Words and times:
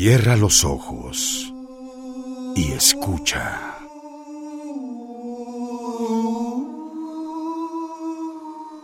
Cierra 0.00 0.36
los 0.36 0.64
ojos 0.64 1.52
y 2.54 2.70
escucha. 2.70 3.80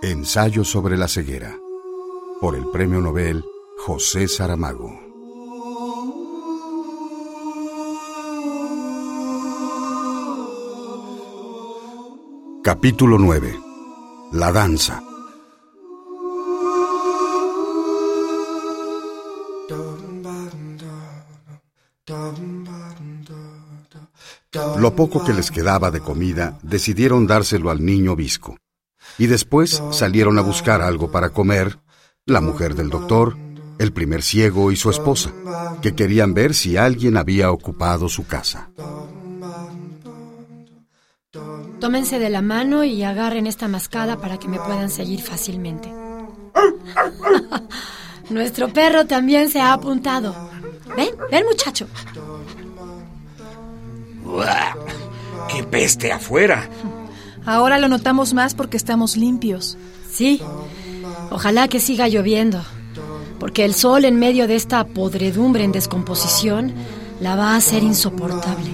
Ensayo 0.03 0.65
sobre 0.65 0.97
la 0.97 1.07
ceguera 1.07 1.57
por 2.41 2.57
el 2.57 2.67
Premio 2.67 3.01
Nobel 3.01 3.45
José 3.79 4.27
Saramago. 4.27 4.91
Capítulo 12.65 13.21
9. 13.21 13.61
La 14.33 14.51
danza. 14.51 15.14
Lo 24.85 24.95
poco 24.95 25.25
que 25.25 25.33
les 25.33 25.51
quedaba 25.51 25.91
de 25.91 26.01
comida 26.01 26.59
decidieron 26.63 27.27
dárselo 27.27 27.71
al 27.71 27.83
niño 27.83 28.15
Visco. 28.17 28.59
Y 29.17 29.29
después 29.29 29.83
salieron 29.93 30.37
a 30.37 30.43
buscar 30.43 30.83
algo 30.83 31.11
para 31.11 31.31
comer, 31.31 31.79
la 32.27 32.43
mujer 32.43 32.75
del 32.75 32.91
doctor, 32.91 33.35
el 33.79 33.95
primer 33.95 34.23
ciego 34.23 34.71
y 34.73 34.77
su 34.77 34.91
esposa, 34.91 35.33
que 35.81 35.95
querían 35.95 36.35
ver 36.35 36.53
si 36.53 36.77
alguien 36.77 37.17
había 37.17 37.51
ocupado 37.51 38.11
su 38.11 38.27
casa. 38.27 38.69
Tómense 41.81 42.19
de 42.19 42.29
la 42.29 42.43
mano 42.43 42.85
y 42.85 43.05
agarren 43.05 43.47
esta 43.47 43.69
mascada 43.69 44.19
para 44.19 44.39
que 44.39 44.49
me 44.49 44.59
puedan 44.59 44.91
seguir 44.91 45.23
fácilmente. 45.23 45.91
Nuestro 48.29 48.71
perro 48.71 49.07
también 49.07 49.49
se 49.49 49.63
ha 49.63 49.73
apuntado. 49.73 50.35
Ven, 50.95 51.09
ven 51.31 51.47
muchacho. 51.47 51.87
¡Qué 55.49 55.63
peste 55.65 56.13
afuera! 56.13 56.69
Ahora 57.47 57.79
lo 57.79 57.89
notamos 57.89 58.33
más 58.35 58.55
porque 58.55 58.77
estamos 58.77 59.17
limpios. 59.17 59.77
Sí, 60.11 60.41
ojalá 61.31 61.69
que 61.69 61.81
siga 61.81 62.09
lloviendo, 62.09 62.65
porque 63.39 63.65
el 63.65 63.75
sol 63.75 64.05
en 64.05 64.19
medio 64.19 64.47
de 64.47 64.57
esta 64.57 64.85
podredumbre 64.85 65.65
en 65.65 65.73
descomposición 65.73 66.73
la 67.21 67.37
va 67.37 67.53
a 67.53 67.57
hacer 67.57 67.83
insoportable. 67.83 68.71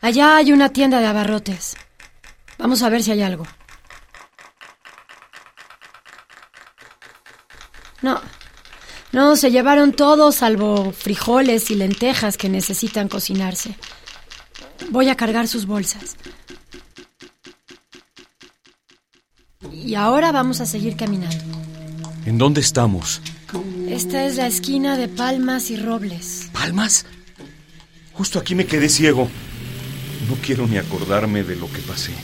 Allá 0.00 0.36
hay 0.36 0.52
una 0.52 0.70
tienda 0.70 0.98
de 1.00 1.06
abarrotes. 1.06 1.76
Vamos 2.58 2.82
a 2.82 2.88
ver 2.88 3.02
si 3.02 3.12
hay 3.12 3.22
algo. 3.22 3.44
No, 8.00 8.20
no, 9.12 9.36
se 9.36 9.50
llevaron 9.50 9.92
todo 9.92 10.32
salvo 10.32 10.90
frijoles 10.92 11.70
y 11.70 11.74
lentejas 11.74 12.38
que 12.38 12.48
necesitan 12.48 13.08
cocinarse. 13.08 13.76
Voy 14.90 15.10
a 15.10 15.16
cargar 15.16 15.48
sus 15.48 15.66
bolsas. 15.66 16.16
Y 19.70 19.94
ahora 19.94 20.32
vamos 20.32 20.62
a 20.62 20.66
seguir 20.66 20.96
caminando. 20.96 21.44
¿En 22.24 22.38
dónde 22.38 22.62
estamos? 22.62 23.20
Esta 23.88 24.24
es 24.24 24.36
la 24.36 24.46
esquina 24.46 24.96
de 24.96 25.08
Palmas 25.08 25.70
y 25.70 25.76
Robles. 25.76 26.48
¿Palmas? 26.52 27.04
Justo 28.14 28.38
aquí 28.38 28.54
me 28.54 28.64
quedé 28.64 28.88
ciego. 28.88 29.28
No 30.26 30.36
quiero 30.36 30.66
ni 30.66 30.78
acordarme 30.78 31.42
de 31.42 31.56
lo 31.56 31.70
que 31.70 31.80
pasé. 31.80 32.14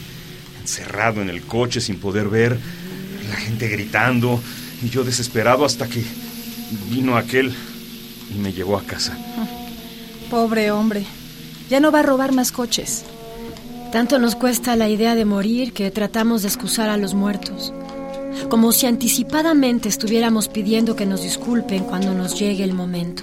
Encerrado 0.61 1.21
en 1.21 1.29
el 1.29 1.43
coche 1.43 1.83
sin 1.83 2.01
poder 2.01 2.29
ver, 2.29 2.59
la 3.29 3.37
gente 3.37 3.69
gritando 3.69 4.41
y 4.83 4.89
yo 4.89 5.05
desesperado 5.05 5.67
hasta 5.67 5.87
que 5.89 6.03
vino 6.89 7.17
aquel 7.17 7.55
y 8.35 8.39
me 8.39 8.53
llevó 8.53 8.77
a 8.77 8.83
casa. 8.83 9.17
Pobre 10.31 10.71
hombre. 10.71 11.05
Ya 11.71 11.81
no 11.81 11.91
va 11.91 12.01
a 12.01 12.03
robar 12.03 12.33
más 12.33 12.53
coches. 12.53 13.05
Tanto 13.93 14.19
nos 14.19 14.35
cuesta 14.35 14.77
la 14.77 14.89
idea 14.89 15.15
de 15.15 15.25
morir 15.25 15.73
que 15.73 15.91
tratamos 15.91 16.43
de 16.43 16.49
excusar 16.49 16.91
a 16.91 16.97
los 16.97 17.15
muertos. 17.15 17.73
Como 18.49 18.73
si 18.73 18.87
anticipadamente 18.87 19.89
estuviéramos 19.89 20.49
pidiendo 20.49 20.95
que 20.95 21.07
nos 21.07 21.23
disculpen 21.23 21.85
cuando 21.85 22.15
nos 22.15 22.39
llegue 22.39 22.65
el 22.65 22.75
momento. 22.75 23.23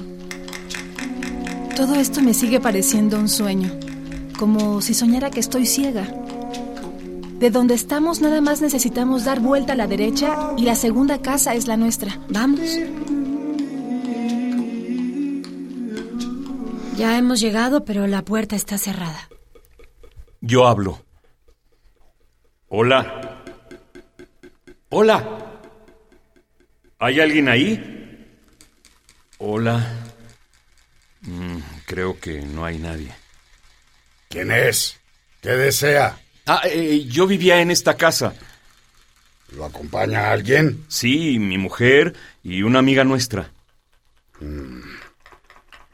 Todo 1.75 1.95
esto 1.95 2.21
me 2.21 2.33
sigue 2.33 2.59
pareciendo 2.59 3.19
un 3.19 3.29
sueño, 3.29 3.71
como 4.39 4.81
si 4.81 4.93
soñara 4.93 5.29
que 5.29 5.39
estoy 5.39 5.65
ciega. 5.65 6.07
De 7.39 7.49
donde 7.49 7.75
estamos 7.75 8.21
nada 8.21 8.41
más 8.41 8.61
necesitamos 8.61 9.25
dar 9.25 9.41
vuelta 9.41 9.73
a 9.73 9.75
la 9.75 9.87
derecha 9.87 10.53
y 10.57 10.63
la 10.63 10.75
segunda 10.75 11.21
casa 11.21 11.53
es 11.53 11.67
la 11.67 11.77
nuestra. 11.77 12.19
Vamos. 12.29 12.61
Ya 16.97 17.17
hemos 17.17 17.41
llegado, 17.41 17.83
pero 17.83 18.07
la 18.07 18.23
puerta 18.23 18.55
está 18.55 18.77
cerrada. 18.77 19.29
Yo 20.39 20.67
hablo. 20.67 21.03
Hola. 22.69 23.43
Hola. 24.89 25.59
¿Hay 26.99 27.19
alguien 27.19 27.49
ahí? 27.49 28.27
Hola. 29.39 29.85
Mm, 31.21 31.57
creo 31.85 32.17
que 32.19 32.41
no 32.43 32.63
hay 32.63 32.77
nadie. 32.77 33.13
¿Quién 34.29 34.51
es? 34.51 34.97
¿Qué 35.41 35.49
desea? 35.49 36.17
Ah, 36.45 36.61
eh, 36.65 37.05
yo 37.09 37.27
vivía 37.27 37.59
en 37.61 37.71
esta 37.71 37.97
casa. 37.97 38.33
¿Lo 39.55 39.65
acompaña 39.65 40.31
alguien? 40.31 40.85
Sí, 40.87 41.39
mi 41.39 41.57
mujer 41.57 42.15
y 42.41 42.63
una 42.63 42.79
amiga 42.79 43.03
nuestra. 43.03 43.51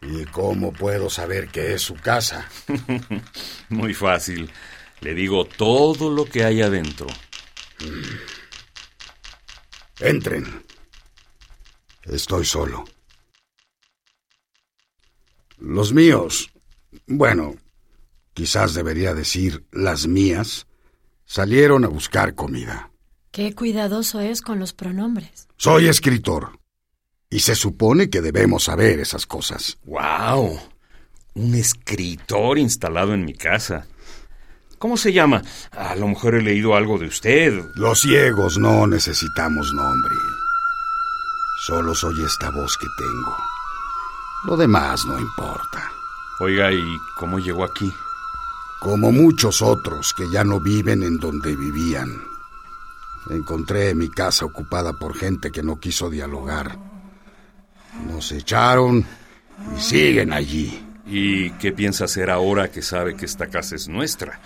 ¿Y 0.01 0.25
cómo 0.25 0.73
puedo 0.73 1.09
saber 1.09 1.49
que 1.49 1.73
es 1.73 1.81
su 1.81 1.95
casa? 1.95 2.49
Muy 3.69 3.93
fácil. 3.93 4.51
Le 5.01 5.13
digo 5.13 5.45
todo 5.45 6.09
lo 6.11 6.25
que 6.25 6.43
hay 6.43 6.61
adentro. 6.61 7.07
Entren. 9.99 10.63
Estoy 12.03 12.45
solo. 12.45 12.83
Los 15.57 15.93
míos, 15.93 16.51
bueno, 17.05 17.55
quizás 18.33 18.73
debería 18.73 19.13
decir 19.13 19.65
las 19.71 20.07
mías, 20.07 20.65
salieron 21.25 21.85
a 21.85 21.87
buscar 21.87 22.33
comida. 22.33 22.91
Qué 23.31 23.53
cuidadoso 23.53 24.19
es 24.19 24.41
con 24.41 24.59
los 24.59 24.73
pronombres. 24.73 25.47
Soy 25.57 25.87
escritor. 25.87 26.60
Y 27.31 27.39
se 27.39 27.55
supone 27.55 28.09
que 28.09 28.21
debemos 28.21 28.65
saber 28.65 28.99
esas 28.99 29.25
cosas. 29.25 29.77
¡Wow! 29.85 30.59
Un 31.33 31.55
escritor 31.55 32.59
instalado 32.59 33.13
en 33.13 33.23
mi 33.23 33.33
casa. 33.33 33.87
¿Cómo 34.77 34.97
se 34.97 35.13
llama? 35.13 35.41
A 35.71 35.95
lo 35.95 36.09
mejor 36.09 36.35
he 36.35 36.41
leído 36.41 36.75
algo 36.75 36.99
de 36.99 37.07
usted. 37.07 37.63
Los 37.75 38.01
ciegos 38.01 38.57
no 38.57 38.85
necesitamos 38.85 39.71
nombre. 39.71 40.13
Solo 41.65 41.95
soy 41.95 42.21
esta 42.21 42.49
voz 42.49 42.77
que 42.77 42.87
tengo. 42.97 43.37
Lo 44.43 44.57
demás 44.57 45.05
no 45.05 45.17
importa. 45.17 45.89
Oiga, 46.41 46.73
¿y 46.73 46.83
cómo 47.17 47.39
llegó 47.39 47.63
aquí? 47.63 47.93
Como 48.81 49.13
muchos 49.13 49.61
otros 49.61 50.13
que 50.13 50.29
ya 50.29 50.43
no 50.43 50.59
viven 50.59 51.01
en 51.01 51.17
donde 51.17 51.55
vivían. 51.55 52.11
Encontré 53.29 53.95
mi 53.95 54.09
casa 54.09 54.43
ocupada 54.43 54.91
por 54.91 55.15
gente 55.15 55.49
que 55.49 55.63
no 55.63 55.79
quiso 55.79 56.09
dialogar. 56.09 56.90
Nos 58.07 58.31
echaron 58.31 59.05
y 59.77 59.81
siguen 59.81 60.33
allí. 60.33 60.83
¿Y 61.05 61.51
qué 61.51 61.71
piensa 61.71 62.05
hacer 62.05 62.29
ahora 62.29 62.71
que 62.71 62.81
sabe 62.81 63.15
que 63.15 63.25
esta 63.25 63.47
casa 63.47 63.75
es 63.75 63.87
nuestra? 63.87 64.39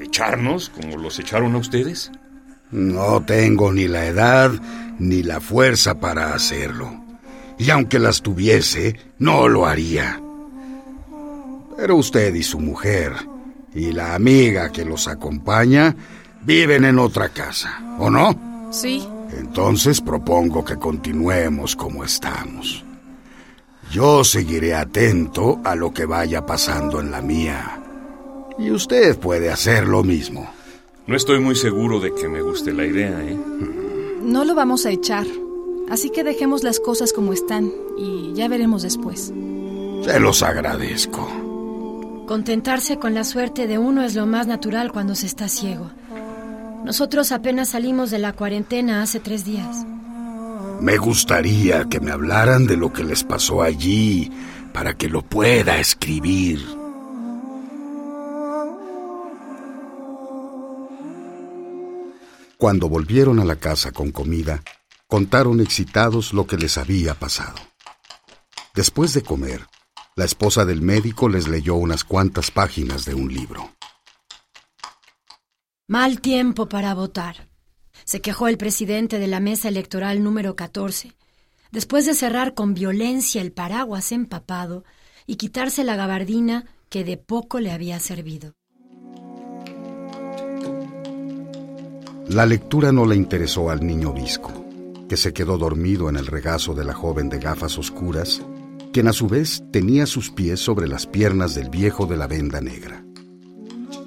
¿Echarnos 0.00 0.70
como 0.70 0.96
los 0.96 1.18
echaron 1.18 1.54
a 1.54 1.58
ustedes? 1.58 2.10
No 2.70 3.22
tengo 3.24 3.72
ni 3.72 3.88
la 3.88 4.06
edad 4.06 4.52
ni 4.98 5.22
la 5.22 5.40
fuerza 5.40 6.00
para 6.00 6.34
hacerlo. 6.34 7.04
Y 7.58 7.70
aunque 7.70 7.98
las 7.98 8.22
tuviese, 8.22 8.96
no 9.18 9.48
lo 9.48 9.66
haría. 9.66 10.20
Pero 11.76 11.96
usted 11.96 12.34
y 12.34 12.42
su 12.42 12.60
mujer 12.60 13.12
y 13.74 13.92
la 13.92 14.14
amiga 14.14 14.70
que 14.70 14.84
los 14.84 15.08
acompaña 15.08 15.94
viven 16.42 16.84
en 16.84 16.98
otra 16.98 17.28
casa, 17.28 17.96
¿o 17.98 18.10
no? 18.10 18.68
Sí. 18.70 19.06
Entonces 19.38 20.00
propongo 20.00 20.64
que 20.64 20.76
continuemos 20.76 21.76
como 21.76 22.04
estamos. 22.04 22.84
Yo 23.90 24.22
seguiré 24.22 24.74
atento 24.74 25.60
a 25.64 25.74
lo 25.74 25.92
que 25.92 26.04
vaya 26.04 26.44
pasando 26.44 27.00
en 27.00 27.10
la 27.10 27.22
mía. 27.22 27.82
Y 28.58 28.70
usted 28.70 29.18
puede 29.18 29.50
hacer 29.50 29.86
lo 29.86 30.02
mismo. 30.02 30.50
No 31.06 31.16
estoy 31.16 31.40
muy 31.40 31.56
seguro 31.56 31.98
de 31.98 32.14
que 32.14 32.28
me 32.28 32.42
guste 32.42 32.74
la 32.74 32.84
idea, 32.84 33.18
¿eh? 33.22 33.38
No 34.20 34.44
lo 34.44 34.54
vamos 34.54 34.84
a 34.84 34.90
echar. 34.90 35.26
Así 35.88 36.10
que 36.10 36.22
dejemos 36.22 36.62
las 36.64 36.80
cosas 36.80 37.14
como 37.14 37.32
están 37.32 37.72
y 37.96 38.34
ya 38.34 38.46
veremos 38.48 38.82
después. 38.82 39.32
Se 40.04 40.20
los 40.20 40.42
agradezco. 40.42 41.26
Contentarse 42.26 42.98
con 42.98 43.14
la 43.14 43.24
suerte 43.24 43.66
de 43.66 43.78
uno 43.78 44.02
es 44.02 44.14
lo 44.14 44.26
más 44.26 44.46
natural 44.46 44.92
cuando 44.92 45.14
se 45.14 45.24
está 45.24 45.48
ciego. 45.48 45.90
Nosotros 46.84 47.32
apenas 47.32 47.70
salimos 47.70 48.10
de 48.10 48.18
la 48.18 48.34
cuarentena 48.34 49.00
hace 49.00 49.18
tres 49.18 49.46
días. 49.46 49.86
Me 50.80 50.96
gustaría 50.96 51.86
que 51.88 51.98
me 51.98 52.12
hablaran 52.12 52.66
de 52.66 52.76
lo 52.76 52.92
que 52.92 53.02
les 53.02 53.24
pasó 53.24 53.62
allí 53.62 54.30
para 54.72 54.96
que 54.96 55.08
lo 55.08 55.22
pueda 55.22 55.78
escribir. 55.78 56.64
Cuando 62.56 62.88
volvieron 62.88 63.40
a 63.40 63.44
la 63.44 63.56
casa 63.56 63.90
con 63.90 64.12
comida, 64.12 64.62
contaron 65.08 65.60
excitados 65.60 66.32
lo 66.32 66.46
que 66.46 66.56
les 66.56 66.78
había 66.78 67.14
pasado. 67.14 67.58
Después 68.74 69.14
de 69.14 69.22
comer, 69.22 69.66
la 70.14 70.24
esposa 70.24 70.64
del 70.64 70.82
médico 70.82 71.28
les 71.28 71.48
leyó 71.48 71.74
unas 71.74 72.04
cuantas 72.04 72.50
páginas 72.52 73.04
de 73.04 73.14
un 73.14 73.32
libro. 73.32 73.72
Mal 75.88 76.20
tiempo 76.20 76.68
para 76.68 76.94
votar. 76.94 77.47
Se 78.08 78.22
quejó 78.22 78.48
el 78.48 78.56
presidente 78.56 79.18
de 79.18 79.26
la 79.26 79.38
mesa 79.38 79.68
electoral 79.68 80.24
número 80.24 80.56
14, 80.56 81.12
después 81.72 82.06
de 82.06 82.14
cerrar 82.14 82.54
con 82.54 82.72
violencia 82.72 83.42
el 83.42 83.52
paraguas 83.52 84.12
empapado 84.12 84.82
y 85.26 85.36
quitarse 85.36 85.84
la 85.84 85.94
gabardina 85.94 86.64
que 86.88 87.04
de 87.04 87.18
poco 87.18 87.60
le 87.60 87.70
había 87.70 88.00
servido. 88.00 88.54
La 92.30 92.46
lectura 92.46 92.92
no 92.92 93.04
le 93.04 93.14
interesó 93.14 93.68
al 93.68 93.86
niño 93.86 94.14
visco, 94.14 94.54
que 95.06 95.18
se 95.18 95.34
quedó 95.34 95.58
dormido 95.58 96.08
en 96.08 96.16
el 96.16 96.28
regazo 96.28 96.72
de 96.72 96.84
la 96.84 96.94
joven 96.94 97.28
de 97.28 97.38
gafas 97.38 97.76
oscuras, 97.76 98.40
quien 98.90 99.08
a 99.08 99.12
su 99.12 99.28
vez 99.28 99.62
tenía 99.70 100.06
sus 100.06 100.30
pies 100.30 100.60
sobre 100.60 100.88
las 100.88 101.06
piernas 101.06 101.54
del 101.54 101.68
viejo 101.68 102.06
de 102.06 102.16
la 102.16 102.26
venda 102.26 102.62
negra. 102.62 103.04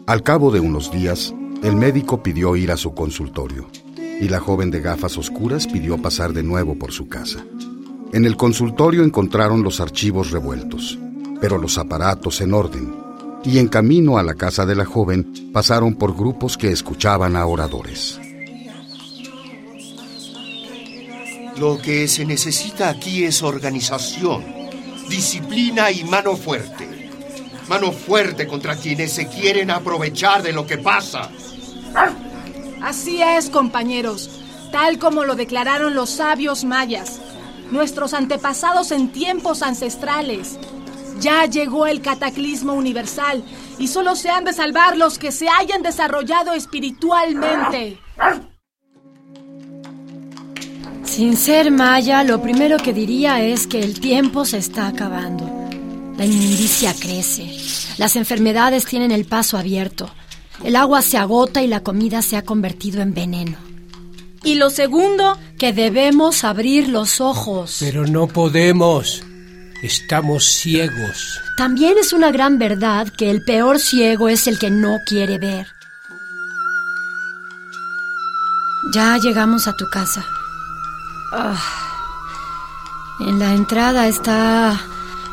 Al 0.07 0.23
cabo 0.23 0.49
de 0.49 0.59
unos 0.59 0.91
días, 0.91 1.35
el 1.61 1.75
médico 1.75 2.23
pidió 2.23 2.55
ir 2.55 2.71
a 2.71 2.77
su 2.77 2.95
consultorio 2.95 3.69
y 4.21 4.29
la 4.29 4.39
joven 4.39 4.69
de 4.69 4.81
gafas 4.81 5.17
oscuras 5.17 5.65
pidió 5.65 5.97
pasar 5.97 6.31
de 6.31 6.43
nuevo 6.43 6.75
por 6.75 6.91
su 6.91 7.09
casa. 7.09 7.43
En 8.13 8.25
el 8.25 8.37
consultorio 8.37 9.03
encontraron 9.03 9.63
los 9.63 9.81
archivos 9.81 10.29
revueltos, 10.29 10.99
pero 11.41 11.57
los 11.57 11.79
aparatos 11.79 12.39
en 12.39 12.53
orden, 12.53 12.95
y 13.43 13.57
en 13.57 13.67
camino 13.67 14.19
a 14.19 14.23
la 14.23 14.35
casa 14.35 14.67
de 14.67 14.75
la 14.75 14.85
joven 14.85 15.51
pasaron 15.51 15.95
por 15.95 16.15
grupos 16.15 16.55
que 16.55 16.71
escuchaban 16.71 17.35
a 17.35 17.47
oradores. 17.47 18.19
Lo 21.57 21.81
que 21.81 22.07
se 22.07 22.23
necesita 22.23 22.89
aquí 22.89 23.23
es 23.23 23.41
organización, 23.41 24.43
disciplina 25.09 25.89
y 25.89 26.03
mano 26.03 26.35
fuerte. 26.35 27.09
Mano 27.67 27.91
fuerte 27.91 28.45
contra 28.45 28.75
quienes 28.75 29.13
se 29.13 29.27
quieren 29.27 29.71
aprovechar 29.71 30.43
de 30.43 30.53
lo 30.53 30.67
que 30.67 30.77
pasa. 30.77 31.31
Así 32.81 33.21
es, 33.21 33.49
compañeros, 33.49 34.29
tal 34.71 34.97
como 34.97 35.23
lo 35.23 35.35
declararon 35.35 35.93
los 35.93 36.09
sabios 36.09 36.63
mayas, 36.63 37.21
nuestros 37.71 38.13
antepasados 38.13 38.91
en 38.91 39.11
tiempos 39.11 39.61
ancestrales. 39.61 40.57
Ya 41.19 41.45
llegó 41.45 41.85
el 41.85 42.01
cataclismo 42.01 42.73
universal 42.73 43.43
y 43.77 43.87
solo 43.87 44.15
se 44.15 44.29
han 44.29 44.45
de 44.45 44.53
salvar 44.53 44.97
los 44.97 45.19
que 45.19 45.31
se 45.31 45.47
hayan 45.47 45.83
desarrollado 45.83 46.53
espiritualmente. 46.53 47.99
Sin 51.03 51.37
ser 51.37 51.71
maya, 51.71 52.23
lo 52.23 52.41
primero 52.41 52.77
que 52.77 52.93
diría 52.93 53.43
es 53.43 53.67
que 53.67 53.81
el 53.81 53.99
tiempo 53.99 54.45
se 54.45 54.57
está 54.57 54.87
acabando. 54.87 55.45
La 56.17 56.25
inmundicia 56.25 56.93
crece. 56.93 57.55
Las 57.97 58.15
enfermedades 58.15 58.85
tienen 58.85 59.11
el 59.11 59.25
paso 59.25 59.57
abierto. 59.57 60.09
El 60.63 60.75
agua 60.75 61.01
se 61.01 61.17
agota 61.17 61.61
y 61.61 61.67
la 61.67 61.81
comida 61.81 62.21
se 62.21 62.37
ha 62.37 62.43
convertido 62.43 63.01
en 63.01 63.13
veneno. 63.13 63.57
Y 64.43 64.55
lo 64.55 64.69
segundo, 64.69 65.37
que 65.57 65.73
debemos 65.73 66.43
abrir 66.43 66.89
los 66.89 67.21
ojos. 67.21 67.77
Pero 67.79 68.07
no 68.07 68.27
podemos. 68.27 69.23
Estamos 69.83 70.45
ciegos. 70.45 71.39
También 71.57 71.97
es 71.99 72.13
una 72.13 72.31
gran 72.31 72.59
verdad 72.59 73.07
que 73.17 73.29
el 73.29 73.43
peor 73.43 73.79
ciego 73.79 74.29
es 74.29 74.47
el 74.47 74.59
que 74.59 74.69
no 74.69 74.97
quiere 75.05 75.37
ver. 75.37 75.67
Ya 78.93 79.17
llegamos 79.17 79.67
a 79.67 79.73
tu 79.73 79.85
casa. 79.89 80.25
Ah. 81.33 81.59
En 83.19 83.39
la 83.39 83.53
entrada 83.53 84.07
está 84.07 84.81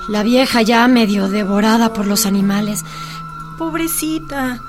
la 0.08 0.22
vieja 0.22 0.62
ya 0.62 0.86
medio 0.88 1.28
devorada 1.28 1.92
por 1.92 2.06
los 2.06 2.26
animales. 2.26 2.84
Pobrecita. 3.56 4.60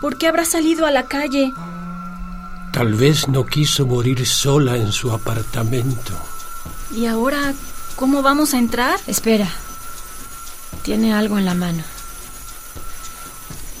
¿Por 0.00 0.16
qué 0.16 0.28
habrá 0.28 0.44
salido 0.44 0.86
a 0.86 0.90
la 0.90 1.06
calle? 1.06 1.52
Tal 2.72 2.94
vez 2.94 3.28
no 3.28 3.46
quiso 3.46 3.86
morir 3.86 4.24
sola 4.26 4.76
en 4.76 4.92
su 4.92 5.10
apartamento. 5.10 6.12
¿Y 6.94 7.06
ahora 7.06 7.54
cómo 7.96 8.22
vamos 8.22 8.54
a 8.54 8.58
entrar? 8.58 9.00
Espera. 9.06 9.48
Tiene 10.82 11.12
algo 11.12 11.38
en 11.38 11.44
la 11.44 11.54
mano. 11.54 11.82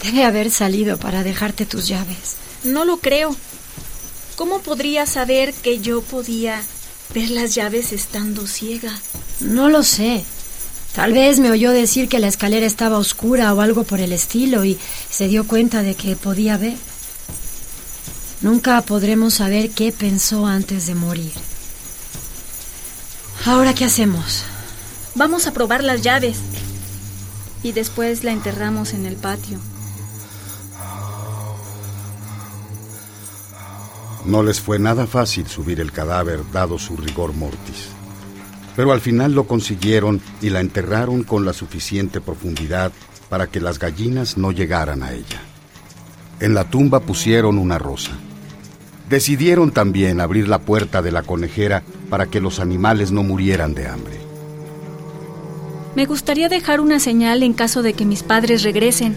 Debe 0.02 0.24
haber 0.24 0.50
salido 0.50 0.98
para 0.98 1.22
dejarte 1.22 1.66
tus 1.66 1.86
llaves. 1.86 2.36
No 2.64 2.84
lo 2.84 2.98
creo. 2.98 3.34
¿Cómo 4.36 4.60
podría 4.60 5.06
saber 5.06 5.52
que 5.54 5.80
yo 5.80 6.02
podía 6.02 6.62
ver 7.14 7.30
las 7.30 7.54
llaves 7.54 7.92
estando 7.92 8.46
ciega? 8.46 8.92
No 9.40 9.68
lo 9.68 9.82
sé. 9.82 10.24
Tal 10.94 11.12
vez 11.12 11.38
me 11.38 11.50
oyó 11.50 11.70
decir 11.70 12.08
que 12.08 12.18
la 12.18 12.28
escalera 12.28 12.66
estaba 12.66 12.98
oscura 12.98 13.52
o 13.54 13.60
algo 13.60 13.84
por 13.84 14.00
el 14.00 14.12
estilo 14.12 14.64
y 14.64 14.78
se 15.10 15.28
dio 15.28 15.46
cuenta 15.46 15.82
de 15.82 15.94
que 15.94 16.16
podía 16.16 16.56
ver. 16.56 16.76
Nunca 18.40 18.80
podremos 18.82 19.34
saber 19.34 19.70
qué 19.70 19.92
pensó 19.92 20.46
antes 20.46 20.86
de 20.86 20.94
morir. 20.94 21.32
Ahora, 23.44 23.74
¿qué 23.74 23.84
hacemos? 23.84 24.44
Vamos 25.14 25.46
a 25.46 25.52
probar 25.52 25.84
las 25.84 26.02
llaves 26.02 26.38
y 27.62 27.72
después 27.72 28.24
la 28.24 28.32
enterramos 28.32 28.92
en 28.92 29.06
el 29.06 29.16
patio. 29.16 29.58
No 34.24 34.42
les 34.42 34.60
fue 34.60 34.78
nada 34.78 35.06
fácil 35.06 35.46
subir 35.46 35.80
el 35.80 35.92
cadáver 35.92 36.40
dado 36.52 36.78
su 36.78 36.96
rigor 36.96 37.32
mortis 37.32 37.97
pero 38.78 38.92
al 38.92 39.00
final 39.00 39.32
lo 39.32 39.48
consiguieron 39.48 40.20
y 40.40 40.50
la 40.50 40.60
enterraron 40.60 41.24
con 41.24 41.44
la 41.44 41.52
suficiente 41.52 42.20
profundidad 42.20 42.92
para 43.28 43.48
que 43.48 43.60
las 43.60 43.80
gallinas 43.80 44.38
no 44.38 44.52
llegaran 44.52 45.02
a 45.02 45.14
ella. 45.14 45.40
En 46.38 46.54
la 46.54 46.62
tumba 46.62 47.00
pusieron 47.00 47.58
una 47.58 47.80
rosa. 47.80 48.12
Decidieron 49.08 49.72
también 49.72 50.20
abrir 50.20 50.46
la 50.46 50.60
puerta 50.60 51.02
de 51.02 51.10
la 51.10 51.24
conejera 51.24 51.82
para 52.08 52.26
que 52.26 52.40
los 52.40 52.60
animales 52.60 53.10
no 53.10 53.24
murieran 53.24 53.74
de 53.74 53.88
hambre. 53.88 54.14
Me 55.96 56.06
gustaría 56.06 56.48
dejar 56.48 56.80
una 56.80 57.00
señal 57.00 57.42
en 57.42 57.54
caso 57.54 57.82
de 57.82 57.94
que 57.94 58.04
mis 58.04 58.22
padres 58.22 58.62
regresen. 58.62 59.16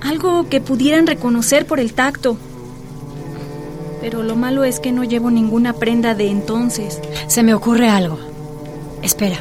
Algo 0.00 0.48
que 0.48 0.62
pudieran 0.62 1.06
reconocer 1.06 1.66
por 1.66 1.78
el 1.78 1.92
tacto. 1.92 2.38
Pero 4.00 4.22
lo 4.22 4.34
malo 4.34 4.64
es 4.64 4.80
que 4.80 4.92
no 4.92 5.04
llevo 5.04 5.30
ninguna 5.30 5.74
prenda 5.74 6.14
de 6.14 6.30
entonces. 6.30 7.02
Se 7.26 7.42
me 7.42 7.52
ocurre 7.52 7.90
algo. 7.90 8.25
Espera. 9.06 9.38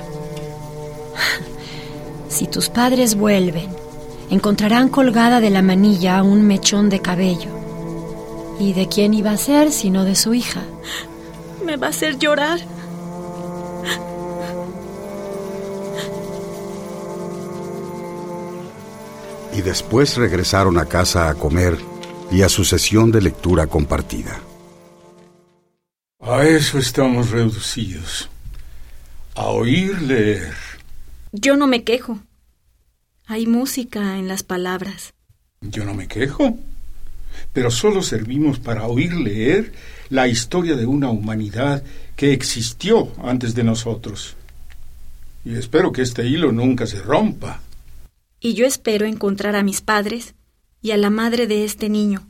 Si 2.30 2.46
tus 2.46 2.70
padres 2.70 3.16
vuelven, 3.16 3.68
encontrarán 4.30 4.90
colgada 4.90 5.40
de 5.40 5.50
la 5.50 5.64
manilla 5.64 6.22
un 6.22 6.46
mechón 6.46 6.88
de 6.92 7.02
cabello. 7.02 7.50
¿Y 8.60 8.74
de 8.74 8.88
quién 8.88 9.16
iba 9.16 9.32
a 9.32 9.38
ser 9.38 9.72
sino 9.72 10.06
de 10.06 10.14
su 10.14 10.36
hija? 10.36 10.62
Me 11.66 11.78
va 11.78 11.88
a 11.88 11.90
hacer 11.90 12.20
llorar. 12.20 12.60
Y 19.52 19.62
después 19.62 20.16
regresaron 20.16 20.78
a 20.78 20.86
casa 20.86 21.28
a 21.28 21.34
comer 21.34 21.76
y 22.30 22.44
a 22.44 22.50
su 22.50 22.66
sesión 22.66 23.12
de 23.12 23.22
lectura 23.24 23.66
compartida. 23.66 24.40
A 26.20 26.44
eso 26.44 26.78
estamos 26.78 27.32
reducidos 27.32 28.30
a 29.36 29.48
oír 29.48 30.02
leer. 30.02 30.54
Yo 31.32 31.58
no 31.58 31.68
me 31.68 31.84
quejo. 31.84 32.20
Hay 33.28 33.48
música 33.48 34.18
en 34.18 34.28
las 34.28 34.44
palabras. 34.44 35.14
Yo 35.62 35.84
no 35.84 35.94
me 35.94 36.08
quejo. 36.08 36.58
Pero 37.52 37.70
solo 37.70 38.02
servimos 38.02 38.60
para 38.60 38.88
oír 38.88 39.14
leer 39.14 39.74
la 40.10 40.28
historia 40.28 40.76
de 40.76 40.86
una 40.86 41.10
humanidad 41.10 41.84
que 42.16 42.32
existió 42.32 43.12
antes 43.22 43.54
de 43.56 43.64
nosotros. 43.64 44.36
Y 45.44 45.56
espero 45.56 45.92
que 45.92 46.02
este 46.02 46.26
hilo 46.26 46.54
nunca 46.54 46.88
se 46.88 47.02
rompa. 47.02 47.62
Y 48.40 48.54
yo 48.54 48.66
espero 48.66 49.06
encontrar 49.06 49.56
a 49.56 49.64
mis 49.64 49.82
padres 49.82 50.34
y 50.82 50.92
a 50.92 50.98
la 50.98 51.10
madre 51.10 51.46
de 51.46 51.66
este 51.66 51.90
niño. 51.90 52.26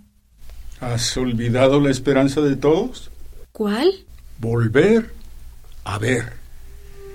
¿Has 0.79 1.15
olvidado 1.17 1.79
la 1.79 1.91
esperanza 1.91 2.41
de 2.41 2.55
todos? 2.55 3.11
¿Cuál? 3.51 4.05
Volver 4.39 5.13
a 5.83 5.99
ver. 5.99 6.44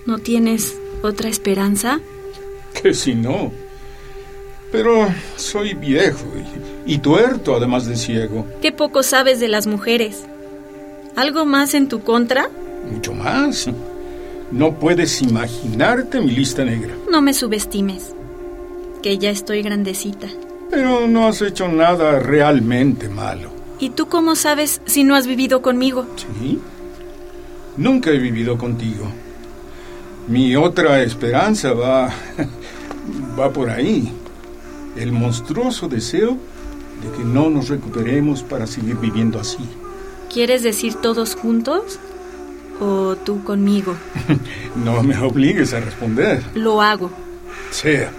¿No 0.06 0.18
tienes 0.18 0.76
otra 1.02 1.28
esperanza? 1.28 2.00
Que 2.80 2.94
si 2.94 3.14
no. 3.14 3.52
Pero 4.72 5.08
soy 5.36 5.74
viejo 5.74 6.26
y, 6.86 6.94
y, 6.94 6.98
tuerto, 6.98 7.56
además 7.56 7.86
de 7.86 7.96
ciego. 7.96 8.46
Qué 8.62 8.70
poco 8.72 9.02
sabes 9.02 9.40
de 9.40 9.48
las 9.48 9.66
mujeres. 9.66 10.24
¿Algo 11.16 11.44
más 11.44 11.74
en 11.74 11.88
tu 11.88 12.02
contra? 12.02 12.48
Mucho 12.90 13.12
más. 13.12 13.68
No 14.52 14.78
puedes 14.78 15.22
imaginarte 15.22 16.20
mi 16.20 16.30
lista 16.30 16.64
negra. 16.64 16.94
No 17.10 17.20
me 17.20 17.34
subestimes, 17.34 18.14
que 19.02 19.18
ya 19.18 19.30
estoy 19.30 19.62
grandecita. 19.62 20.28
Pero 20.70 21.06
no 21.08 21.26
has 21.26 21.42
hecho 21.42 21.68
nada 21.68 22.20
realmente 22.20 23.08
malo. 23.08 23.50
¿Y 23.80 23.90
tú 23.90 24.06
cómo 24.08 24.36
sabes 24.36 24.80
si 24.86 25.04
no 25.04 25.16
has 25.16 25.26
vivido 25.26 25.62
conmigo? 25.62 26.06
Sí. 26.16 26.60
Nunca 27.76 28.10
he 28.10 28.18
vivido 28.18 28.56
contigo. 28.58 29.06
Mi 30.30 30.54
otra 30.54 31.02
esperanza 31.02 31.72
va 31.72 32.08
va 33.38 33.52
por 33.52 33.68
ahí. 33.68 34.12
El 34.96 35.10
monstruoso 35.10 35.88
deseo 35.88 36.36
de 37.02 37.16
que 37.16 37.24
no 37.24 37.50
nos 37.50 37.68
recuperemos 37.68 38.44
para 38.44 38.68
seguir 38.68 38.96
viviendo 38.96 39.40
así. 39.40 39.68
¿Quieres 40.32 40.62
decir 40.62 40.94
todos 40.94 41.34
juntos? 41.34 41.98
¿O 42.80 43.16
tú 43.16 43.42
conmigo? 43.42 43.96
no 44.84 45.02
me 45.02 45.18
obligues 45.18 45.74
a 45.74 45.80
responder. 45.80 46.44
Lo 46.54 46.80
hago. 46.80 47.10
Sea. 47.72 48.12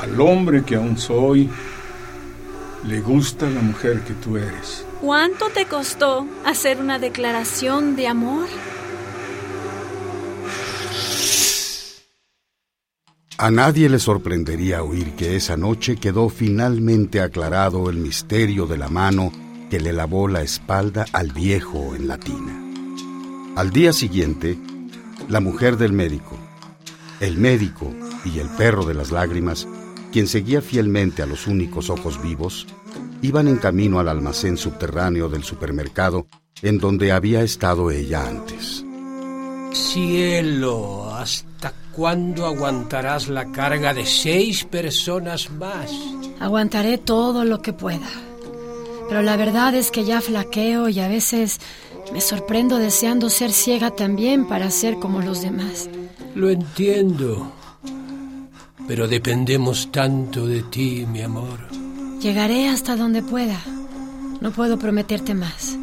Al 0.00 0.18
hombre 0.18 0.64
que 0.64 0.76
aún 0.76 0.96
soy, 0.96 1.50
le 2.86 3.00
gusta 3.02 3.50
la 3.50 3.60
mujer 3.60 4.00
que 4.00 4.14
tú 4.14 4.38
eres. 4.38 4.86
¿Cuánto 5.02 5.50
te 5.50 5.66
costó 5.66 6.26
hacer 6.46 6.80
una 6.80 6.98
declaración 6.98 7.96
de 7.96 8.08
amor? 8.08 8.48
A 13.40 13.52
nadie 13.52 13.88
le 13.88 14.00
sorprendería 14.00 14.82
oír 14.82 15.12
que 15.12 15.36
esa 15.36 15.56
noche 15.56 15.94
quedó 15.94 16.28
finalmente 16.28 17.20
aclarado 17.20 17.88
el 17.88 17.96
misterio 17.96 18.66
de 18.66 18.76
la 18.76 18.88
mano 18.88 19.30
que 19.70 19.78
le 19.78 19.92
lavó 19.92 20.26
la 20.26 20.42
espalda 20.42 21.06
al 21.12 21.30
viejo 21.30 21.94
en 21.94 22.08
la 22.08 22.18
tina. 22.18 22.60
Al 23.54 23.70
día 23.70 23.92
siguiente, 23.92 24.58
la 25.28 25.38
mujer 25.38 25.76
del 25.76 25.92
médico, 25.92 26.36
el 27.20 27.36
médico 27.36 27.94
y 28.24 28.40
el 28.40 28.48
perro 28.48 28.84
de 28.84 28.94
las 28.94 29.12
lágrimas, 29.12 29.68
quien 30.10 30.26
seguía 30.26 30.60
fielmente 30.60 31.22
a 31.22 31.26
los 31.26 31.46
únicos 31.46 31.90
ojos 31.90 32.20
vivos, 32.20 32.66
iban 33.22 33.46
en 33.46 33.58
camino 33.58 34.00
al 34.00 34.08
almacén 34.08 34.56
subterráneo 34.56 35.28
del 35.28 35.44
supermercado 35.44 36.26
en 36.60 36.78
donde 36.78 37.12
había 37.12 37.42
estado 37.42 37.92
ella 37.92 38.26
antes. 38.26 38.84
Cielo, 39.72 41.07
¿hasta 41.07 41.07
cuándo 41.98 42.46
aguantarás 42.46 43.26
la 43.26 43.50
carga 43.50 43.92
de 43.92 44.06
seis 44.06 44.62
personas 44.62 45.50
más? 45.50 45.90
Aguantaré 46.38 46.96
todo 46.96 47.44
lo 47.44 47.60
que 47.60 47.72
pueda. 47.72 48.06
Pero 49.08 49.20
la 49.22 49.36
verdad 49.36 49.74
es 49.74 49.90
que 49.90 50.04
ya 50.04 50.20
flaqueo 50.20 50.88
y 50.88 51.00
a 51.00 51.08
veces 51.08 51.58
me 52.12 52.20
sorprendo 52.20 52.76
deseando 52.76 53.28
ser 53.28 53.50
ciega 53.50 53.90
también 53.90 54.46
para 54.46 54.70
ser 54.70 55.00
como 55.00 55.22
los 55.22 55.42
demás. 55.42 55.90
Lo 56.36 56.48
entiendo. 56.50 57.50
Pero 58.86 59.08
dependemos 59.08 59.90
tanto 59.90 60.46
de 60.46 60.62
ti, 60.62 61.04
mi 61.04 61.22
amor. 61.22 61.58
Llegaré 62.22 62.68
hasta 62.68 62.94
donde 62.94 63.22
pueda. 63.22 63.58
No 64.40 64.52
puedo 64.52 64.78
prometerte 64.78 65.34
más. 65.34 65.76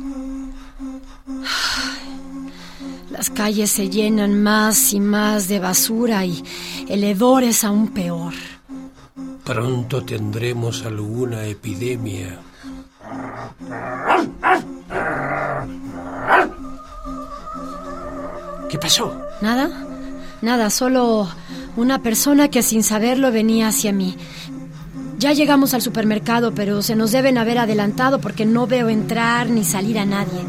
Las 3.26 3.36
calles 3.36 3.72
se 3.72 3.90
llenan 3.90 4.44
más 4.44 4.94
y 4.94 5.00
más 5.00 5.48
de 5.48 5.58
basura 5.58 6.24
y 6.28 6.44
el 6.88 7.04
hedor 7.04 7.44
es 7.44 7.64
aún 7.64 7.88
peor. 7.88 8.34
Pronto 9.44 10.06
tendremos 10.06 10.86
alguna 10.86 11.44
epidemia. 11.46 12.40
¿Qué 18.70 18.78
pasó? 18.78 19.20
¿Nada? 19.42 19.72
Nada, 20.44 20.70
solo 20.70 21.28
una 21.78 22.04
persona 22.04 22.50
que 22.50 22.62
sin 22.62 22.84
saberlo 22.84 23.32
venía 23.32 23.70
hacia 23.70 23.92
mí. 23.92 24.16
Ya 25.18 25.34
llegamos 25.34 25.74
al 25.74 25.82
supermercado, 25.82 26.54
pero 26.54 26.84
se 26.84 26.96
nos 26.96 27.12
deben 27.12 27.40
haber 27.40 27.58
adelantado 27.58 28.22
porque 28.22 28.46
no 28.46 28.68
veo 28.68 28.88
entrar 28.88 29.50
ni 29.50 29.64
salir 29.64 29.98
a 29.98 30.06
nadie. 30.06 30.42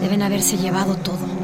Deben 0.00 0.22
haberse 0.22 0.56
llevado 0.56 0.96
todo. 0.96 1.37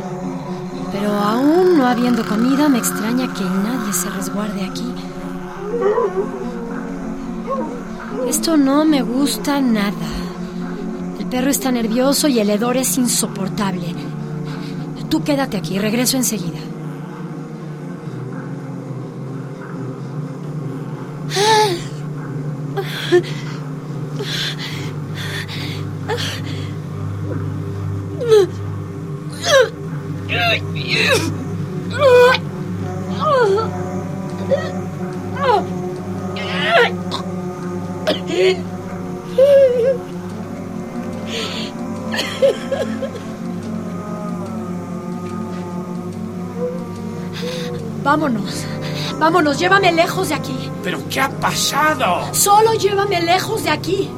Pero 0.94 1.10
aún 1.12 1.76
no 1.76 1.88
habiendo 1.88 2.24
comida, 2.24 2.68
me 2.68 2.78
extraña 2.78 3.26
que 3.34 3.42
nadie 3.42 3.92
se 3.92 4.08
resguarde 4.10 4.64
aquí. 4.64 4.94
Esto 8.28 8.56
no 8.56 8.84
me 8.84 9.02
gusta 9.02 9.60
nada. 9.60 10.06
El 11.18 11.26
perro 11.26 11.50
está 11.50 11.72
nervioso 11.72 12.28
y 12.28 12.38
el 12.38 12.48
hedor 12.48 12.76
es 12.76 12.96
insoportable. 12.96 13.92
Tú 15.08 15.24
quédate 15.24 15.56
aquí, 15.56 15.80
regreso 15.80 16.16
enseguida. 16.16 16.60
Vámonos. 48.02 48.64
Vámonos, 49.18 49.58
llévame 49.58 49.92
lejos 49.92 50.28
de 50.28 50.34
aquí. 50.34 50.70
¿Pero 50.82 50.98
qué 51.08 51.20
ha 51.20 51.30
pasado? 51.30 52.32
Solo 52.32 52.74
llévame 52.74 53.22
lejos 53.22 53.64
de 53.64 53.70
aquí. 53.70 54.10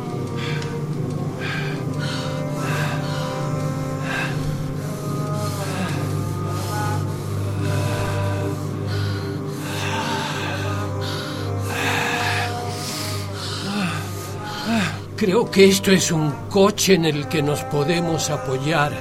Creo 15.27 15.51
que 15.51 15.65
esto 15.65 15.91
es 15.91 16.13
un 16.13 16.31
coche 16.49 16.95
en 16.95 17.05
el 17.05 17.27
que 17.27 17.43
nos 17.43 17.65
podemos 17.65 18.31
apoyar. 18.31 18.93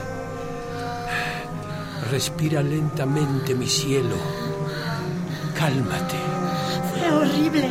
Respira 2.10 2.64
lentamente, 2.64 3.54
mi 3.54 3.68
cielo. 3.68 4.16
Cálmate. 5.56 6.16
Fue 6.90 7.12
horrible. 7.12 7.70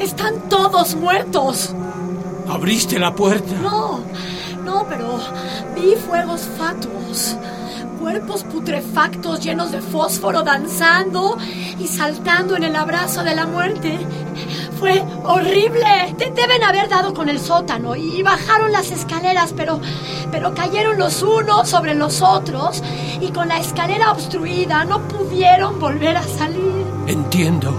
Están 0.00 0.48
todos 0.48 0.96
muertos. 0.96 1.72
¿Abriste 2.48 2.98
la 2.98 3.14
puerta? 3.14 3.54
No, 3.62 4.00
no, 4.64 4.84
pero 4.88 5.20
vi 5.76 5.94
fuegos 5.94 6.40
fatuos. 6.58 7.36
Cuerpos 8.00 8.42
putrefactos 8.42 9.38
llenos 9.38 9.70
de 9.70 9.80
fósforo 9.80 10.42
danzando 10.42 11.38
y 11.78 11.86
saltando 11.86 12.56
en 12.56 12.64
el 12.64 12.74
abrazo 12.74 13.22
de 13.22 13.36
la 13.36 13.46
muerte. 13.46 14.00
Fue 14.80 15.04
horrible. 15.24 16.14
Te 16.16 16.30
deben 16.30 16.64
haber 16.64 16.88
dado 16.88 17.12
con 17.12 17.28
el 17.28 17.38
sótano 17.38 17.94
y 17.94 18.22
bajaron 18.22 18.72
las 18.72 18.90
escaleras, 18.90 19.52
pero, 19.54 19.78
pero 20.32 20.54
cayeron 20.54 20.98
los 20.98 21.22
unos 21.22 21.68
sobre 21.68 21.94
los 21.94 22.22
otros 22.22 22.82
y 23.20 23.30
con 23.30 23.48
la 23.48 23.58
escalera 23.58 24.10
obstruida 24.10 24.86
no 24.86 25.00
pudieron 25.02 25.78
volver 25.78 26.16
a 26.16 26.22
salir. 26.22 26.86
Entiendo. 27.06 27.72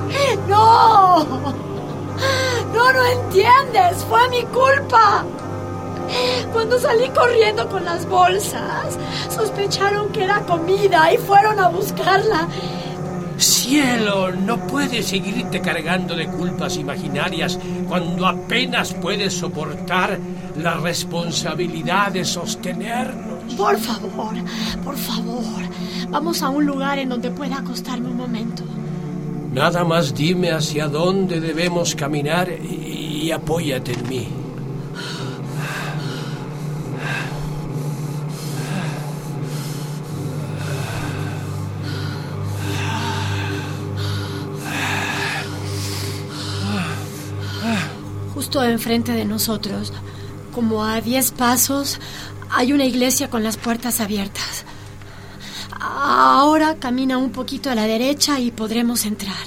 No. 0.47 1.25
No, 2.71 2.93
no 2.93 3.03
entiendes. 3.05 4.05
Fue 4.07 4.29
mi 4.29 4.43
culpa. 4.43 5.25
Cuando 6.53 6.79
salí 6.79 7.09
corriendo 7.09 7.67
con 7.67 7.83
las 7.83 8.05
bolsas, 8.07 8.97
sospecharon 9.29 10.09
que 10.09 10.23
era 10.23 10.41
comida 10.41 11.11
y 11.11 11.17
fueron 11.17 11.59
a 11.59 11.69
buscarla. 11.69 12.47
Cielo, 13.61 14.31
no 14.31 14.57
puedes 14.65 15.05
seguirte 15.05 15.61
cargando 15.61 16.15
de 16.15 16.25
culpas 16.25 16.77
imaginarias 16.77 17.59
cuando 17.87 18.25
apenas 18.25 18.91
puedes 18.95 19.35
soportar 19.35 20.17
la 20.57 20.77
responsabilidad 20.77 22.11
de 22.11 22.25
sostenernos. 22.25 23.53
Por 23.53 23.77
favor, 23.77 24.33
por 24.83 24.97
favor, 24.97 25.61
vamos 26.09 26.41
a 26.41 26.49
un 26.49 26.65
lugar 26.65 26.97
en 26.97 27.09
donde 27.09 27.29
pueda 27.29 27.57
acostarme 27.59 28.09
un 28.09 28.17
momento. 28.17 28.63
Nada 29.53 29.83
más 29.83 30.15
dime 30.15 30.49
hacia 30.51 30.87
dónde 30.87 31.39
debemos 31.39 31.93
caminar 31.93 32.49
y, 32.49 33.25
y 33.25 33.31
apóyate 33.31 33.93
en 33.93 34.09
mí. 34.09 34.40
Justo 48.41 48.63
enfrente 48.63 49.11
de 49.11 49.23
nosotros 49.23 49.93
Como 50.51 50.83
a 50.83 50.99
diez 50.99 51.29
pasos 51.29 51.99
hay 52.49 52.73
una 52.73 52.85
iglesia 52.85 53.29
con 53.29 53.43
las 53.43 53.55
puertas 53.55 54.01
abiertas. 54.01 54.65
Ahora 55.79 56.77
camina 56.77 57.19
un 57.19 57.31
poquito 57.31 57.69
a 57.69 57.75
la 57.75 57.83
derecha 57.83 58.39
y 58.39 58.49
podremos 58.49 59.05
entrar. 59.05 59.37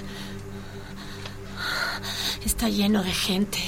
Está 2.47 2.69
lleno 2.69 3.03
de 3.03 3.13
gente. 3.13 3.59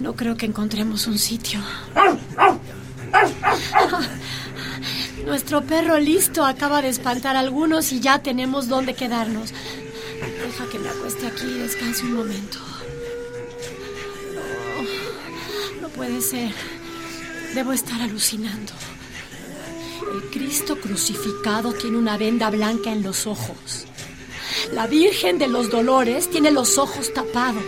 No 0.00 0.16
creo 0.16 0.38
que 0.38 0.46
encontremos 0.46 1.06
un 1.06 1.18
sitio. 1.18 1.60
Nuestro 5.26 5.64
perro 5.64 5.98
listo 5.98 6.46
acaba 6.46 6.80
de 6.80 6.88
espantar 6.88 7.36
a 7.36 7.40
algunos 7.40 7.92
y 7.92 8.00
ya 8.00 8.20
tenemos 8.20 8.68
dónde 8.68 8.94
quedarnos. 8.94 9.52
Deja 9.52 10.70
que 10.72 10.78
me 10.78 10.88
acueste 10.88 11.26
aquí 11.26 11.44
y 11.44 11.58
descanse 11.58 12.04
un 12.04 12.14
momento. 12.14 12.58
Puede 15.96 16.20
ser. 16.20 16.52
Debo 17.54 17.72
estar 17.72 18.00
alucinando. 18.00 18.72
El 20.12 20.30
Cristo 20.30 20.78
crucificado 20.78 21.72
tiene 21.72 21.96
una 21.96 22.18
venda 22.18 22.50
blanca 22.50 22.92
en 22.92 23.02
los 23.02 23.26
ojos. 23.26 23.86
La 24.72 24.86
Virgen 24.86 25.38
de 25.38 25.48
los 25.48 25.70
Dolores 25.70 26.30
tiene 26.30 26.50
los 26.50 26.78
ojos 26.78 27.12
tapados. 27.14 27.64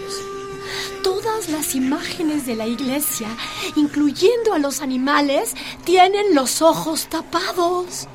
Todas 1.03 1.49
las 1.49 1.75
imágenes 1.75 2.45
de 2.45 2.55
la 2.55 2.67
iglesia, 2.67 3.29
incluyendo 3.77 4.53
a 4.53 4.59
los 4.59 4.83
animales, 4.83 5.55
tienen 5.85 6.35
los 6.35 6.61
ojos 6.61 7.09
tapados. 7.09 8.09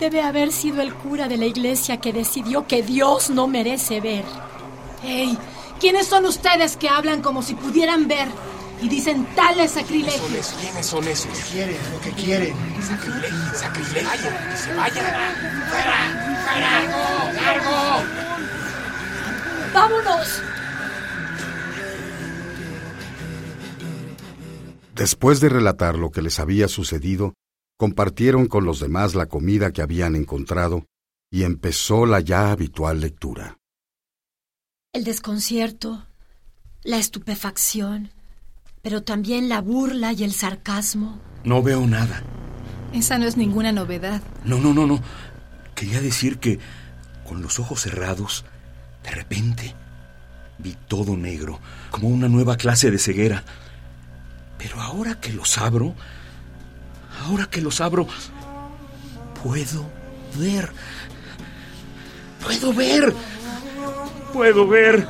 Debe 0.00 0.20
haber 0.20 0.50
sido 0.50 0.82
el 0.82 0.92
cura 0.94 1.28
de 1.28 1.36
la 1.36 1.46
iglesia 1.46 2.00
que 2.00 2.12
decidió 2.12 2.66
que 2.66 2.82
Dios 2.82 3.30
no 3.30 3.46
merece 3.46 4.00
ver. 4.00 4.24
¡Hey! 5.02 5.38
¿Quiénes 5.78 6.08
son 6.08 6.26
ustedes 6.26 6.76
que 6.76 6.88
hablan 6.88 7.22
como 7.22 7.42
si 7.42 7.54
pudieran 7.54 8.08
ver 8.08 8.28
y 8.82 8.88
dicen 8.88 9.26
tales 9.34 9.72
sacrilegios? 9.72 10.54
¿Quiénes 10.60 10.86
son 10.86 11.06
esos? 11.06 11.38
Quieren 11.50 11.76
lo 11.92 12.00
que 12.00 12.10
quieren. 12.12 12.54
Sacrilegio, 12.82 13.54
sacrilegio. 13.54 14.30
Que 14.50 14.56
se 14.56 14.74
vayan. 14.74 15.04
¡Fuera! 15.68 16.44
¡Fuera! 16.44 16.60
¡Largo! 16.60 17.32
¡Largo! 17.34 18.04
¡Vámonos! 19.74 20.42
Después 24.94 25.40
de 25.40 25.48
relatar 25.48 25.96
lo 25.96 26.10
que 26.10 26.20
les 26.20 26.38
había 26.40 26.68
sucedido, 26.68 27.34
compartieron 27.78 28.46
con 28.46 28.64
los 28.64 28.80
demás 28.80 29.14
la 29.14 29.26
comida 29.26 29.72
que 29.72 29.80
habían 29.80 30.14
encontrado 30.14 30.84
y 31.30 31.44
empezó 31.44 32.04
la 32.04 32.20
ya 32.20 32.50
habitual 32.50 33.00
lectura. 33.00 33.56
El 34.92 35.04
desconcierto, 35.04 36.04
la 36.82 36.98
estupefacción, 36.98 38.10
pero 38.82 39.02
también 39.02 39.48
la 39.48 39.60
burla 39.60 40.12
y 40.12 40.24
el 40.24 40.32
sarcasmo. 40.32 41.20
No 41.44 41.62
veo 41.62 41.86
nada. 41.86 42.22
Esa 42.92 43.18
no 43.18 43.26
es 43.26 43.36
ninguna 43.36 43.72
novedad. 43.72 44.22
No, 44.44 44.58
no, 44.58 44.74
no, 44.74 44.86
no. 44.86 45.00
Quería 45.74 46.00
decir 46.00 46.38
que 46.38 46.58
con 47.26 47.42
los 47.42 47.58
ojos 47.58 47.82
cerrados, 47.82 48.44
de 49.04 49.10
repente, 49.10 49.74
vi 50.58 50.76
todo 50.88 51.16
negro, 51.16 51.60
como 51.90 52.08
una 52.08 52.28
nueva 52.28 52.56
clase 52.56 52.90
de 52.90 52.98
ceguera. 52.98 53.44
Pero 54.58 54.80
ahora 54.80 55.20
que 55.20 55.32
los 55.32 55.56
abro, 55.58 55.94
ahora 57.24 57.46
que 57.46 57.60
los 57.60 57.80
abro, 57.80 58.06
puedo 59.42 59.90
ver. 60.38 60.70
Puedo 62.42 62.72
ver. 62.74 63.14
Puedo 64.32 64.66
ver. 64.66 65.06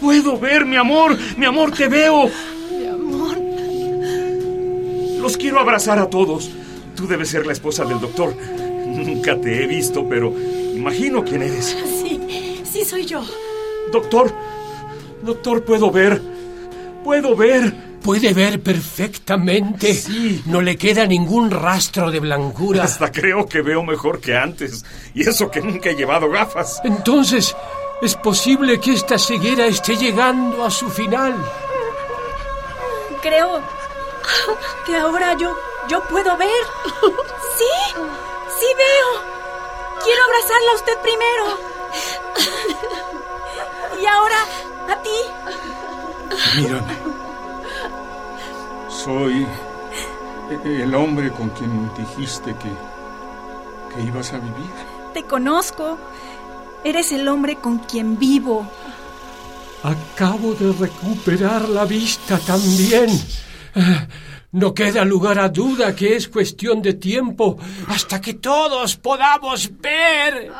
Puedo 0.00 0.38
ver, 0.38 0.64
mi 0.64 0.76
amor. 0.76 1.18
Mi 1.36 1.46
amor, 1.46 1.72
te 1.72 1.88
veo. 1.88 2.30
Los 5.20 5.36
quiero 5.36 5.60
abrazar 5.60 5.98
a 5.98 6.08
todos. 6.08 6.50
Tú 6.96 7.06
debes 7.06 7.28
ser 7.28 7.46
la 7.46 7.52
esposa 7.52 7.84
del 7.84 8.00
doctor. 8.00 8.34
Nunca 8.86 9.38
te 9.40 9.62
he 9.62 9.66
visto, 9.66 10.06
pero 10.08 10.34
imagino 10.74 11.22
quién 11.24 11.42
eres. 11.42 11.76
Sí, 12.02 12.62
sí 12.70 12.84
soy 12.84 13.04
yo. 13.04 13.22
Doctor, 13.92 14.32
doctor, 15.22 15.64
puedo 15.64 15.90
ver. 15.90 16.20
Puedo 17.04 17.36
ver. 17.36 17.90
Puede 18.02 18.32
ver 18.32 18.62
perfectamente. 18.62 19.92
Sí. 19.92 20.42
No 20.46 20.62
le 20.62 20.76
queda 20.76 21.06
ningún 21.06 21.50
rastro 21.50 22.10
de 22.10 22.20
blancura. 22.20 22.84
Hasta 22.84 23.12
creo 23.12 23.46
que 23.46 23.60
veo 23.60 23.82
mejor 23.82 24.20
que 24.20 24.36
antes. 24.36 24.84
Y 25.14 25.28
eso 25.28 25.50
que 25.50 25.60
nunca 25.60 25.90
he 25.90 25.94
llevado 25.94 26.30
gafas. 26.30 26.80
Entonces, 26.82 27.54
es 28.00 28.14
posible 28.16 28.80
que 28.80 28.94
esta 28.94 29.18
ceguera 29.18 29.66
esté 29.66 29.96
llegando 29.96 30.64
a 30.64 30.70
su 30.70 30.88
final. 30.88 31.34
Creo 33.20 33.60
que 34.86 34.96
ahora 34.96 35.34
yo, 35.34 35.56
yo 35.88 36.02
puedo 36.04 36.36
ver. 36.36 36.50
Sí, 37.58 37.94
sí 38.58 38.66
veo. 38.76 39.10
Quiero 40.02 40.22
abrazarla 40.24 40.72
a 40.72 40.76
usted 40.76 40.98
primero. 41.02 41.44
Y 44.00 44.06
ahora 44.06 44.46
a 44.88 45.02
ti. 45.02 45.18
Mírame. 46.56 46.96
Soy 48.88 49.46
el 50.64 50.94
hombre 50.94 51.30
con 51.32 51.50
quien 51.50 51.90
dijiste 51.94 52.54
que, 52.56 52.72
que 53.94 54.00
ibas 54.02 54.32
a 54.32 54.38
vivir. 54.38 54.70
Te 55.12 55.24
conozco. 55.24 55.98
Eres 56.82 57.12
el 57.12 57.28
hombre 57.28 57.56
con 57.56 57.78
quien 57.80 58.18
vivo. 58.18 58.66
Acabo 59.82 60.54
de 60.54 60.72
recuperar 60.72 61.68
la 61.68 61.84
vista 61.84 62.38
también. 62.38 63.08
No 64.52 64.74
queda 64.74 65.04
lugar 65.04 65.38
a 65.38 65.48
duda 65.48 65.94
que 65.94 66.16
es 66.16 66.26
cuestión 66.26 66.82
de 66.82 66.94
tiempo 66.94 67.56
hasta 67.86 68.20
que 68.20 68.34
todos 68.34 68.96
podamos 68.96 69.70
ver. 69.80 70.50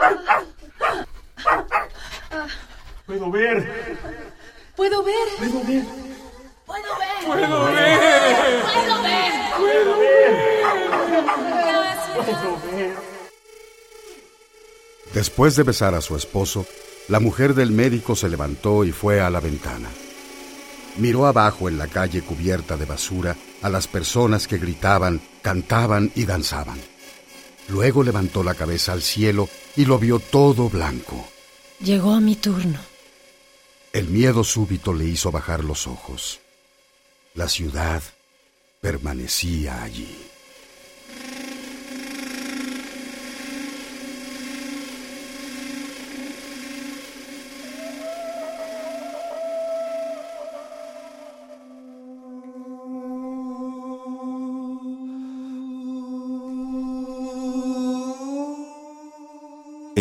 Puedo 3.04 3.30
ver. 3.32 3.72
Puedo 4.76 5.02
ver. 5.02 5.14
Puedo 5.38 5.64
ver. 5.64 5.84
Puedo 6.66 6.94
ver. 6.94 7.16
Puedo 7.26 7.64
ver. 7.66 7.98
Puedo 8.76 9.02
ver. 9.02 9.32
Puedo 9.58 9.92
ver. 12.70 13.10
Después 15.12 15.56
de 15.56 15.64
besar 15.64 15.96
a 15.96 16.00
su 16.00 16.14
esposo, 16.14 16.64
la 17.08 17.18
mujer 17.18 17.54
del 17.54 17.72
médico 17.72 18.14
se 18.14 18.28
levantó 18.28 18.84
y 18.84 18.92
fue 18.92 19.20
a 19.20 19.30
la 19.30 19.40
ventana. 19.40 19.88
Miró 20.96 21.26
abajo 21.26 21.68
en 21.68 21.78
la 21.78 21.86
calle 21.86 22.22
cubierta 22.22 22.76
de 22.76 22.84
basura 22.84 23.36
a 23.62 23.68
las 23.68 23.86
personas 23.86 24.46
que 24.46 24.58
gritaban, 24.58 25.20
cantaban 25.42 26.10
y 26.14 26.24
danzaban. 26.24 26.80
Luego 27.68 28.02
levantó 28.02 28.42
la 28.42 28.54
cabeza 28.54 28.92
al 28.92 29.02
cielo 29.02 29.48
y 29.76 29.84
lo 29.84 29.98
vio 29.98 30.18
todo 30.18 30.68
blanco. 30.68 31.28
Llegó 31.80 32.20
mi 32.20 32.36
turno. 32.36 32.78
El 33.92 34.08
miedo 34.08 34.44
súbito 34.44 34.92
le 34.92 35.04
hizo 35.04 35.30
bajar 35.30 35.64
los 35.64 35.86
ojos. 35.86 36.40
La 37.34 37.48
ciudad 37.48 38.02
permanecía 38.80 39.82
allí. 39.82 40.29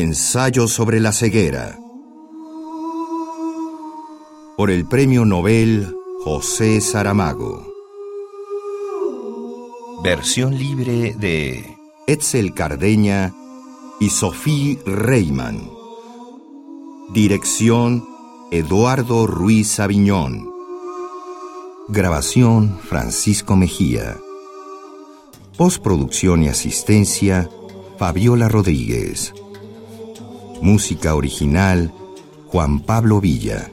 Ensayo 0.02 0.70
sobre 0.70 1.02
la 1.02 1.12
ceguera. 1.12 1.78
Por 4.56 4.72
el 4.72 4.88
Premio 4.88 5.26
Nobel 5.26 5.94
José 6.24 6.80
Saramago. 6.80 7.68
Versión 10.02 10.58
libre 10.58 11.16
de 11.20 11.76
Etzel 12.08 12.54
Cardeña 12.54 13.36
y 14.00 14.10
Sophie 14.10 14.80
Reiman. 14.86 15.70
Dirección 17.10 18.08
Eduardo 18.52 19.28
Ruiz 19.28 19.82
Aviñón. 19.82 20.50
Grabación 21.90 22.80
Francisco 22.80 23.58
Mejía. 23.58 24.16
Postproducción 25.58 26.44
y 26.44 26.48
asistencia 26.48 27.50
Fabiola 27.98 28.48
Rodríguez. 28.48 29.34
Música 30.62 31.16
original 31.16 31.94
Juan 32.48 32.82
Pablo 32.82 33.22
Villa. 33.22 33.72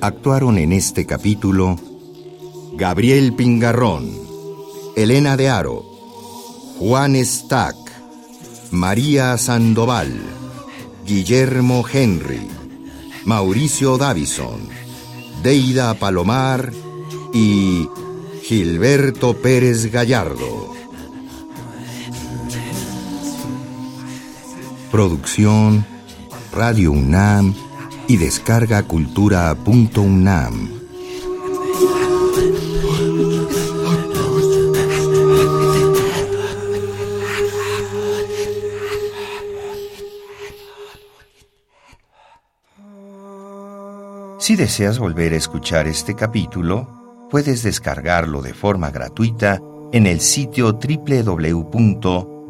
Actuaron 0.00 0.58
en 0.58 0.72
este 0.72 1.04
capítulo 1.04 1.76
Gabriel 2.74 3.34
Pingarrón, 3.34 4.12
Elena 4.96 5.36
de 5.36 5.48
Aro, 5.48 5.84
Juan 6.78 7.16
Stack, 7.24 7.76
María 8.70 9.36
Sandoval, 9.38 10.12
Guillermo 11.04 11.84
Henry, 11.92 12.46
Mauricio 13.24 13.98
Davison, 13.98 14.60
Deida 15.42 15.94
Palomar 15.94 16.72
y 17.34 17.88
Gilberto 18.42 19.34
Pérez 19.34 19.90
Gallardo. 19.90 20.81
Producción 24.92 25.86
Radio 26.52 26.92
UNAM 26.92 27.54
y 28.08 28.18
descarga 28.18 28.82
cultura.unam. 28.82 30.68
Si 44.38 44.56
deseas 44.56 44.98
volver 44.98 45.32
a 45.32 45.36
escuchar 45.36 45.86
este 45.88 46.14
capítulo, 46.14 47.26
puedes 47.30 47.62
descargarlo 47.62 48.42
de 48.42 48.52
forma 48.52 48.90
gratuita 48.90 49.58
en 49.94 50.06
el 50.06 50.20
sitio 50.20 50.74